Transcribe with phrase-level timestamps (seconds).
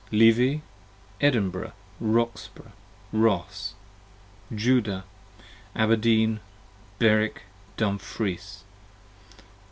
[0.11, 0.61] Levi,
[1.21, 2.71] Edinburh, Roxbro,
[3.13, 3.75] Ross.
[4.55, 5.03] Judah,
[5.75, 6.39] Abrdeen,
[6.97, 7.43] Berwik,
[7.77, 8.63] Dumfries.